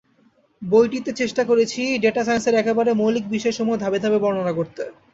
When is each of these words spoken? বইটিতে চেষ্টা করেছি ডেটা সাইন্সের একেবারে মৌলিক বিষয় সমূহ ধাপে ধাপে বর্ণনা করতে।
বইটিতে 0.61 1.11
চেষ্টা 1.21 1.43
করেছি 1.49 1.81
ডেটা 2.03 2.21
সাইন্সের 2.23 2.55
একেবারে 2.57 2.91
মৌলিক 2.93 3.25
বিষয় 3.35 3.55
সমূহ 3.57 3.75
ধাপে 3.77 3.99
ধাপে 4.03 4.19
বর্ণনা 4.23 4.53
করতে। 4.59 4.83